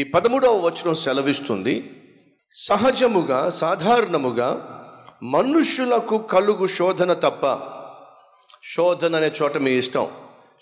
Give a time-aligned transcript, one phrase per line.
[0.00, 1.90] ఈ పదమూడవ వచనం సెలవిస్తుంది.
[2.52, 4.48] సహజముగా సాధారణముగా
[5.22, 7.60] మనుష్యులకు కలుగు శోధన తప్ప
[8.76, 10.08] శోధన అనే చోట మీ ఇష్టం.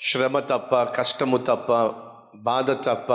[0.00, 1.90] శ్రమ తప్ప కష్టము తప్ప
[2.36, 3.12] బాధ తప్ప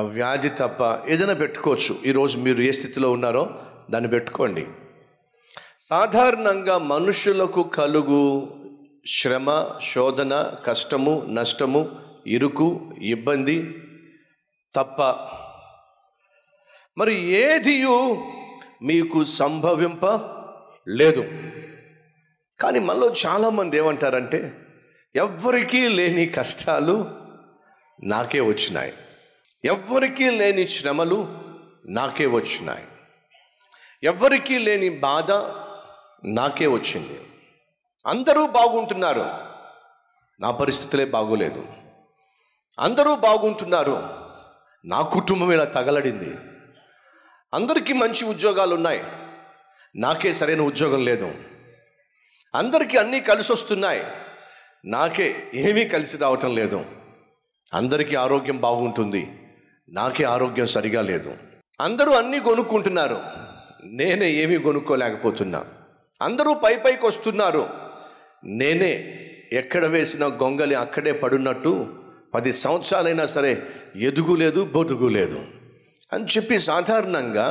[0.00, 1.96] వ్యాధి తప్ప ఏదైనా పెట్టుకోవచ్చు.
[2.06, 3.54] ఈరోజు మీరు ఏ స్థితిలో ఉన్నారో
[3.90, 4.66] దాన్ని పెట్టుకోండి.
[5.78, 8.48] సాధారణంగా మనుషులకు కలుగు
[9.06, 9.64] శ్రమ
[9.94, 11.88] శోధన కష్టము నష్టము
[12.26, 13.86] ఇరుకు ఇబ్బంది
[14.74, 15.02] తప్ప
[16.98, 18.26] మరి ఏదియు
[18.82, 20.06] మీకు సంభవింప
[20.88, 21.20] లేదు.
[22.60, 24.66] కానీ మనలో చాలామంది ఏమంటారంటే
[25.16, 27.10] ఎవ్వరికీ లేని కష్టాలు
[28.02, 28.92] నాకే వచ్చినాయి.
[29.64, 31.38] ఎవ్వరికీ లేని శ్రమలు
[31.88, 32.84] నాకే వచ్చినాయి.
[34.02, 35.32] ఎవ్వరికీ లేని బాధ
[36.24, 37.20] నాకే వచ్చింది.
[38.06, 39.20] అందరూ బాగుంటున్నారు.
[40.40, 41.66] నా పరిస్థితులే బాగోలేదు.
[42.80, 44.29] అందరూ బాగుంటున్నారు.
[44.84, 46.36] నా కుటుంబం ఇలా తగలడింది.
[47.54, 49.02] అందరికీ మంచి ఉద్యోగాలు ఉన్నాయి
[49.96, 51.34] నాకే సరైన ఉద్యోగం లేదు.
[52.54, 54.02] అందరికీ అన్నీ కలిసి వస్తున్నాయి
[54.84, 56.84] నాకే ఏమీ కలిసి రావటం లేదు.
[57.74, 59.32] అందరికీ ఆరోగ్యం బాగుంటుంది.
[59.92, 61.36] నాకే ఆరోగ్యం సరిగా లేదు.
[61.80, 63.20] అందరూ అన్నీ కొనుక్కుంటున్నారు
[63.84, 65.64] నేనే ఏమీ కొనుక్కోలేకపోతున్నా
[66.22, 67.68] అందరూ పై పైకి వస్తున్నారు.
[68.44, 69.16] నేనే
[69.52, 71.99] ఎక్కడ వేసిన గొంగలి అక్కడే పడున్నట్టు
[72.32, 73.52] పది సంవత్సరాలైనా సరే
[74.08, 75.38] ఎదుగు లేదు బొదుగు లేదు
[76.12, 77.46] అని చెప్పి సాధారణంగా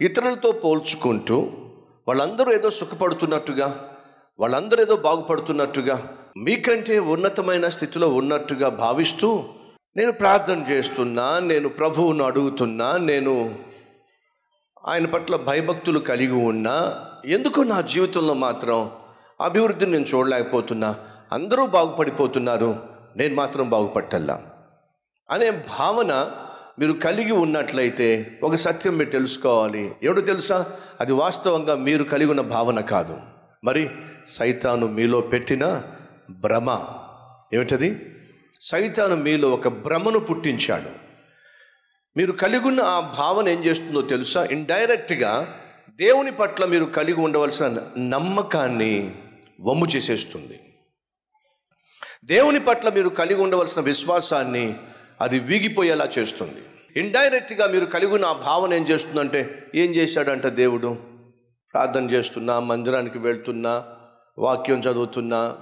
[0.00, 1.36] ఇతరులతో పోల్చుకుంటూ
[2.06, 3.68] వాళ్ళందరూ ఏదో సుఖపడుతున్నట్టుగా
[4.38, 5.96] వాళ్ళందరూ ఏదో బాగుపడుతున్నట్టుగా
[6.38, 9.28] మీకంటే ఉన్నతమైన స్థితిలో ఉన్నట్టుగా భావిస్తూ
[9.96, 13.34] నేను ప్రార్థన చేస్తున్నా నేను ప్రభువును అడుగుతున్నా నేను
[14.84, 16.74] ఆయన పట్ల భయభక్తులు కలిగి ఉన్నా
[17.28, 18.80] ఎందుకు నా జీవితంలో మాత్రం
[19.40, 20.90] అభివృద్ధిని నేను చూడలేకపోతున్నా
[21.32, 22.70] అందరూ బాగుపడిపోతున్నారు
[23.16, 24.42] నేను మాత్రం బాగుపట్టల్లా
[25.30, 26.30] అనే భావన
[26.78, 29.92] మీరు కలిగి ఉన్నట్లయితే ఒక సత్యం మీరు తెలుసుకోవాలి.
[30.02, 30.66] ఎవడు తెలుసా?
[31.00, 33.18] అది వాస్తవంగా మీరు కలిగి ఉన్న భావన కాదు.
[33.64, 33.90] మరి
[34.26, 35.82] సైతాను మీలో పెట్టిన
[36.30, 36.84] భ్రమ.
[37.54, 38.06] ఏమిటది?
[38.60, 40.90] సైతాను మీలో ఒక భ్రమను పుట్టించాడు.
[42.16, 44.44] మీరు కలిగి ఉన్న ఆ భావన ఏం చేస్తుందో తెలుసా?
[44.44, 45.54] ఇండైరెక్ట్గా
[45.90, 49.14] దేవుని పట్ల మీరు కలిగి ఉండవలసిన నమ్మకాన్ని
[49.60, 50.60] వమ్ము చేసేస్తుంది.
[52.28, 54.74] దేవుని పట్ల మీరు కలిగి ఉండవలసిన విశ్వాసాన్ని
[55.20, 56.62] అది వీగిపోయేలా చేస్తుంది.
[56.96, 60.96] ఇండైరెక్ట్గా మీరు కలిగి ఉన్న ఆ భావన ఏం చేస్తుందంటే ఏం చేశాడంట దేవుడు?
[61.74, 63.84] ప్రార్థన చేస్తున్నా మందిరానికి వెళ్తున్నా
[64.38, 65.56] వాక్యం చదువుతున్నా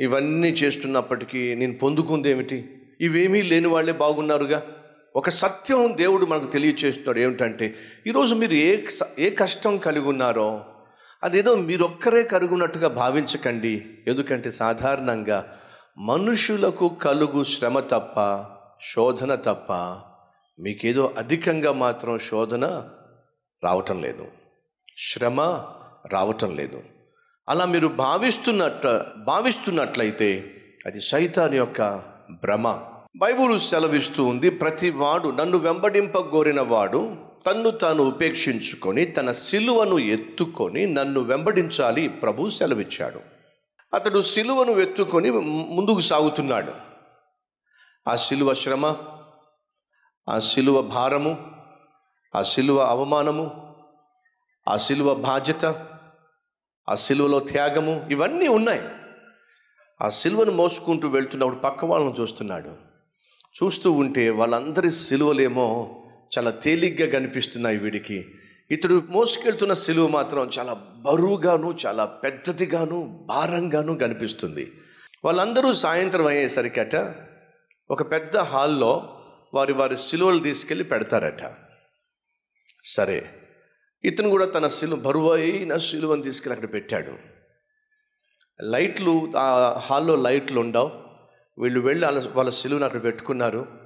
[0.00, 2.58] ఇవన్నీ చేస్తున్నప్పటికీ నేను పొందుకుంది ఏమిటి?
[3.00, 4.62] ఇవేమీ లేని వాళ్ళే బాగున్నారుగా?
[5.16, 7.74] ఒక సత్యం దేవుడు మనకు తెలియచేస్తున్నాడు ఏమిటంటే
[8.06, 10.64] ఈరోజు మీరు ఏ స- ఏ కష్టం కలిగి ఉన్నారో
[11.24, 13.98] అదేదో మీరొక్కరే కరుగున్నట్టుగా భావించకండి.
[14.06, 15.58] ఎందుకంటే సాధారణంగా
[15.98, 18.44] మనుషులకు కలుగు శ్రమ తప్ప
[18.94, 19.72] శోధన తప్ప
[20.62, 22.88] మీకేదో అధికంగా మాత్రం శోధన
[23.64, 24.26] రావటం లేదు.
[24.98, 25.40] శ్రమ
[26.12, 26.82] రావటం లేదు.
[27.48, 28.86] అలా మీరు భావిస్తున్నట్ట
[29.18, 30.54] భావిస్తున్నట్లయితే
[30.86, 31.82] అది సైతాన్ యొక్క
[32.30, 32.80] భ్రమ.
[33.16, 41.20] బైబుల్ సెలవిస్తూ ఉంది ప్రతి వాడు నన్ను వెంబడింపగోరిన వాడు తన్ను తాను ఉపేక్షించుకొని తన సిలువను ఎత్తుకొని నన్ను
[41.20, 43.20] వెంబడించాలి ప్రభు సెలవిచ్చాడు.
[43.94, 46.72] అతడు సిలువను ఎత్తుకొని ముందుకు సాగుతున్నాడు.
[48.08, 48.96] ఆ సిలువ శ్రమ
[50.28, 51.52] ఆ సిలువ భారము
[52.34, 53.74] ఆ సిలువ అవమానము
[54.68, 55.86] ఆ సిలువ బాధ్యత
[56.88, 58.82] ఆ సిలువలో త్యాగము ఇవన్నీ ఉన్నాయి.
[60.02, 62.68] ఆ సిలువను మోసుకుంటూ వెళ్తున్నప్పుడు పక్క వాళ్ళని చూస్తున్నాడు.
[63.62, 66.02] చూస్తూ ఉంటే వాళ్ళందరి సిలువలేమో
[66.38, 68.34] చాలా తేలిగ్గా కనిపిస్తున్నాయి వీడికి.
[68.70, 74.72] ఇతడు మోసుకెళ్తున్న సిలువ మాత్రం చాలా బరువుగాను చాలా పెద్దదిగాను భారంగాను కనిపిస్తుంది.
[75.24, 77.14] వాళ్ళందరూ సాయంత్రం అయ్యేసరికట
[77.90, 79.22] ఒక పెద్ద హాల్లో
[79.54, 81.54] వారి వారి సిలువలు తీసుకెళ్ళి పెడతారట.
[82.84, 83.26] సరే
[84.04, 87.12] ఇతను కూడా తన సిలువ బరువు అయిన సిలువను తీసుకెళ్ళి అక్కడ పెట్టాడు.
[88.62, 90.92] లైట్లు ఆ హాల్లో లైట్లు ఉండవు.
[91.58, 93.85] వీళ్ళు వెళ్ళి వాళ్ళ వాళ్ళ సిలువను అక్కడ పెట్టుకున్నారు.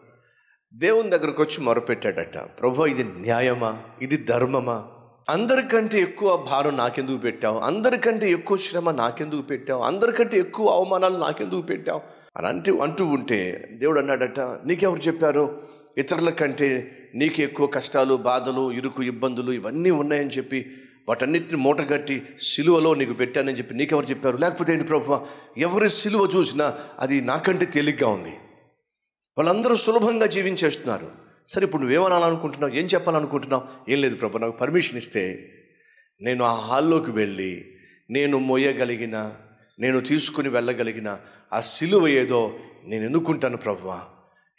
[0.75, 3.79] దేవుని దగ్గరకు వచ్చి మొరపెట్టాడట ప్రభు ఇది న్యాయమా?
[4.03, 4.85] ఇది ధర్మమా?
[5.31, 7.59] అందరికంటే ఎక్కువ భారం నాకెందుకు పెట్టావు?
[7.59, 9.83] అందరికంటే ఎక్కువ శ్రమ నాకెందుకు పెట్టావు?
[9.83, 12.01] అందరికంటే ఎక్కువ అవమానాలు నాకెందుకు పెట్టావు?
[12.37, 15.63] అని అంటూ అంటూ ఉంటే దేవుడు అన్నాడట నీకెవరు చెప్పారు?
[15.99, 20.71] ఇతరుల కంటే నీకు ఎక్కువ కష్టాలు బాధలు ఇరుకు ఇబ్బందులు ఇవన్నీ ఉన్నాయని చెప్పి
[21.09, 24.37] వాటన్నిటిని మూటగట్టి సిలువలో నీకు పెట్టానని చెప్పి నీకెవరు చెప్పారు?
[24.37, 25.21] లేకపోతే ఏంటి ప్రభు
[25.59, 28.33] ఎవరి సిలువ చూసినా అది నాకంటే తేలిగ్గా ఉంది.
[29.39, 31.13] వాళ్ళందరూ సులభంగా జీవించేస్తున్నారు.
[31.49, 32.73] సరే ఇప్పుడు నువ్వేమనాలనుకుంటున్నావు?
[32.73, 33.91] ఏం చెప్పాలనుకుంటున్నావు?
[33.91, 35.53] ఏం లేదు ప్రభు నాకు పర్మిషన్ ఇస్తే
[36.21, 37.75] నేను ఆ హాల్లోకి వెళ్ళి
[38.11, 39.33] నేను మోయగలిగిన
[39.79, 41.19] నేను తీసుకుని వెళ్ళగలిగిన
[41.53, 44.01] ఆ సిలువ ఏదో నేను ఎన్నుకుంటాను ప్రభువా.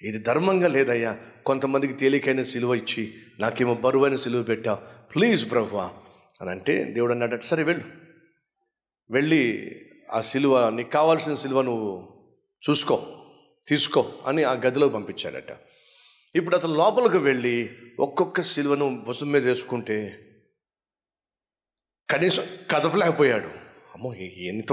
[0.01, 1.17] ఇది ధర్మంగా లేదయ్యా.
[1.45, 4.77] కొంతమందికి తేలికైన సిలువ ఇచ్చి నాకేమో బరువైన సిలువ పెట్టావు.
[5.15, 5.89] ప్లీజ్ ప్రభువా.
[6.41, 7.83] అని అంటే దేవుడు అన్నాడట సరే వెళ్ళు.
[9.11, 9.71] వెళ్ళి
[10.11, 12.13] ఆ సిలువ నీకు కావాల్సిన సిలువ నువ్వు
[12.69, 13.20] చూసుకో.
[13.67, 15.57] తీసుకో అని ఆ గదిలో పంపించాడట.
[16.35, 17.69] ఇప్పుడు అతను లోపలికి వెళ్ళి
[17.99, 20.19] ఒక్కొక్క సిలువను భుజం మీద వేసుకుంటే
[22.09, 23.47] కనీసం కదపలేకపోయాడు.
[23.93, 24.71] అమ్మో ఏ- ఎంత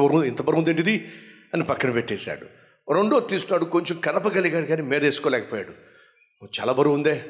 [0.68, 1.08] ఏంటిది
[1.54, 2.46] అని పక్కన పెట్టేశాడు.
[2.92, 5.72] రెండో తీసుకున్నాడు కొంచెం కదపగలిగాడు కానీ మీద వేసుకోలేకపోయాడు.
[6.60, 7.26] చాలా బరువు ఉందే.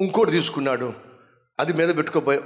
[0.00, 0.92] ఇంకోటి తీసుకున్నాడు.
[1.60, 2.40] అది మీద పెట్టుకోపోయి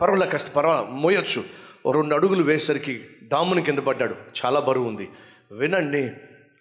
[0.00, 1.44] పర్వాలే కాస్త పర్వాలే మోయొచ్చు.
[1.92, 4.14] రెండు అడుగులు వేసరికి దాముని కింద పడ్డాడు.
[4.44, 5.08] చాలా బరువు ఉంది.
[5.52, 6.10] వినండి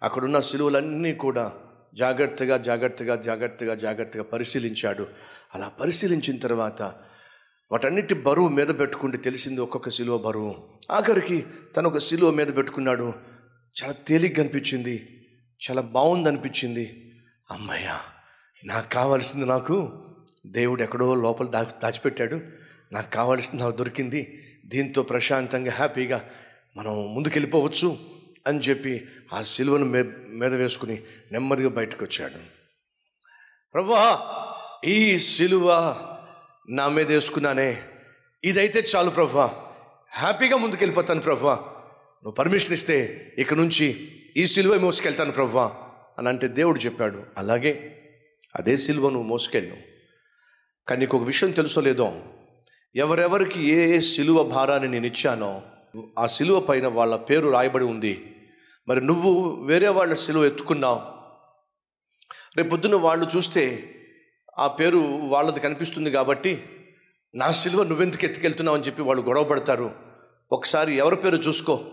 [0.03, 1.53] అక్కడున్న సిలువలన్నీ కూడా
[1.93, 5.07] జాగ్రత్తగా జాగ్రత్తగా జాగ్రత్తగా జాగ్రత్తగా పరిశీలించాడు.
[5.55, 6.81] అలా పరిశీలించిన తర్వాత
[7.71, 10.55] వాటన్నిటి బరువు మీద పెట్టుకుంటే తెలిసింది ఒక్కొక్క సిలువ బరువు.
[10.91, 11.45] ఆఖరికి
[11.77, 13.13] తను ఒక సిలువ మీద పెట్టుకున్నాడు.
[13.83, 15.25] చాలా తేలిగ్గా అనిపించింది.
[15.69, 17.13] చాలా బాగుంది అనిపించింది
[18.63, 20.03] నాకు కావాల్సింది నాకు
[20.47, 22.41] దేవుడు ఎక్కడో లోపల దాచి దాచిపెట్టాడు.
[22.91, 24.43] నాకు కావాల్సింది నాకు దొరికింది.
[24.65, 26.29] దీంతో ప్రశాంతంగా హ్యాపీగా
[26.77, 28.16] మనం ముందుకెళ్ళిపోవచ్చు.
[28.47, 31.01] అని చెప్పి ఆ సిలువను మే మీద వేసుకుని
[31.31, 32.57] నెమ్మదిగా బయటకు వచ్చాడు.
[33.73, 34.33] ప్రభా
[34.85, 35.95] ఈ సిలువ
[36.69, 37.83] నా మీద వేసుకున్నానే.
[38.43, 39.65] ఇదైతే చాలు ప్రభా.
[40.11, 41.55] హ్యాపీగా ముందుకెళ్ళిపోతాను ప్రభా.
[41.55, 44.07] నువ్వు పర్మిషన్ ఇస్తే ఇక నుంచి
[44.37, 47.23] ఈ సిలువ మోసుకెళ్తాను ప్రభా అని అంటే దేవుడు చెప్పాడు.
[47.37, 48.03] అలాగే
[48.55, 49.75] అదే సిలువ నువ్వు మోసుకెళ్ళు.
[50.87, 52.21] కానీ నీకు ఒక విషయం తెలుసో లేదో?
[52.95, 55.61] ఎవరెవరికి ఏ ఏ సిలువ భారాన్ని నేను ఇచ్చానో
[56.19, 58.33] ఆ సిలువ పైన వాళ్ళ పేరు రాయబడి ఉంది.
[58.89, 61.01] మరి నువ్వు వేరే వాళ్ళ సిలువ ఎత్తుకున్నావు.
[62.57, 63.95] రేపొద్దున వాళ్ళు చూస్తే
[64.59, 66.69] ఆ పేరు వాళ్ళది కనిపిస్తుంది కాబట్టి
[67.35, 69.95] నా సిలువ నువ్వెందుకు ఎత్తుకెళ్తున్నావు అని చెప్పి వాళ్ళు గొడవ పడతారు.
[70.51, 71.85] ఒకసారి ఎవరి పేరు చూసుకో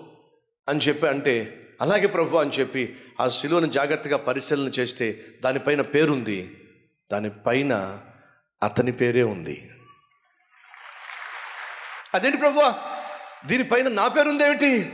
[0.69, 6.57] అని చెప్పి అంటే అలాగే ప్రభు అని చెప్పి ఆ సిలువను జాగ్రత్తగా పరిశీలన చేస్తే దానిపైన పేరుంది.
[7.13, 8.01] దానిపైన
[8.63, 9.71] అతని పేరే ఉంది.
[12.15, 12.73] అదేంటి ప్రభు?
[13.47, 14.93] దీనిపైన నా పేరుందేమిటి?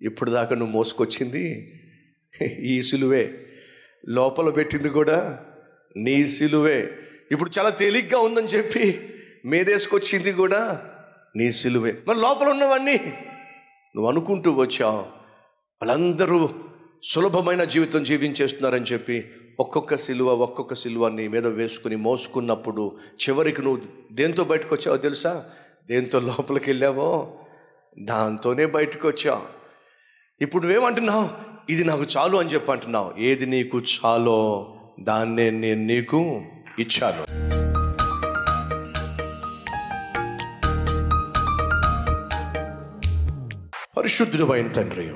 [0.00, 1.72] ఇప్పుడు దాకా నువ్వు మోసుకొచ్చింది
[2.58, 3.46] ఈ సిలువే.
[4.08, 5.40] లోపల పెట్టింది కూడా
[5.96, 6.90] నీ సిలువే.
[7.32, 9.10] ఇప్పుడు చాలా తేలిగ్గా ఉందని చెప్పి
[9.44, 10.82] మీదేసుకొచ్చింది కూడా
[11.36, 11.98] నీ సిలువే.
[12.08, 12.96] మరి లోపల ఉన్నవన్నీ
[13.96, 14.98] నువ్వు అనుకుంటూ వచ్చావు.
[15.82, 16.48] వాళ్ళందరూ
[17.04, 22.98] సులభమైన జీవితం జీవించేస్తున్నారని చెప్పి ఒక్కొక్క సిలువ ఒక్కొక్క సిలువ నీ మీద వేసుకుని మోసుకున్నప్పుడు
[23.28, 23.82] చివరికి నువ్వు
[24.12, 25.44] దేంతో బయటకు వచ్చావో తెలుసా?
[25.88, 27.38] దేంతో లోపలికి వెళ్ళావో
[27.98, 29.65] దాంతోనే బయటకు వచ్చావు
[30.40, 31.28] ఇప్పుడు నువ్వేమంటున్నావు?
[31.70, 33.14] ఇది నాకు చాలు అని చెప్పి అంటున్నావు.
[33.18, 34.38] ఏది నీకు చాలో
[35.00, 36.42] దాన్నే నేను నీకు
[36.78, 37.22] ఇచ్చాను.
[43.96, 45.14] పరిశుద్ధుడు అయిన తండ్రి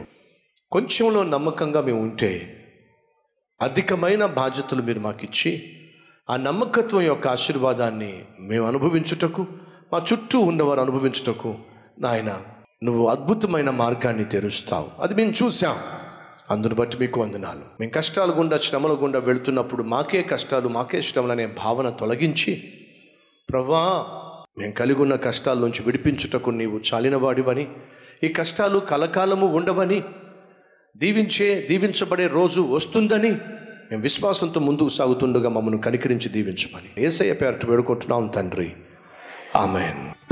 [0.72, 2.56] కొంచెంలో నమ్మకంగా మేము ఉంటే
[3.62, 5.62] అధికమైన బాధ్యతలు మీరు మాకు ఇచ్చి
[6.31, 9.46] ఆ నమ్మకత్వం యొక్క ఆశీర్వాదాన్ని మేము అనుభవించుటకు
[9.93, 11.58] మా చుట్టూ ఉన్నవారు అనుభవించుటకు
[11.99, 12.43] నాయన
[12.82, 15.03] నువ్వు అద్భుతమైన మార్గాన్ని తెరుస్తావు.
[15.03, 15.77] అది మేము చూసాం
[16.50, 17.61] అందును బట్టి మీకు వందనాలు.
[17.81, 22.62] మేము కష్టాలు గుండా శ్రమల గుండా వెళుతున్నప్పుడు మాకే కష్టాలు మాకే శ్రమలు అనే భావన తొలగించి
[23.50, 24.06] ప్రభా
[24.59, 27.69] మేము కలిగి ఉన్న కష్టాల నుంచి విడిపించుటకు నీవు చాలినవాడివని
[28.25, 30.03] ఈ కష్టాలు కలకాలము ఉండవని
[30.97, 33.31] దీవించే దీవించబడే రోజు వస్తుందని
[33.91, 37.05] మేము విశ్వాసంతో ముందుకు సాగుతుండగా మమ్మల్ని కనికరించి దీవించమని.
[37.05, 38.72] ఏసయ్య పేరట వేడుకుంటున్నాం తండ్రి.
[39.56, 40.31] ఆమెన్.